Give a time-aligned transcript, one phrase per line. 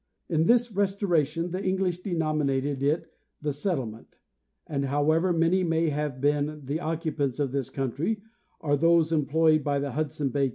[0.29, 4.17] In this restoration the English denominated it "the settlement;"
[4.65, 8.23] and however many may have been the oc cupants of this country
[8.59, 10.49] or those employed by the Hudson Bay 250 John H.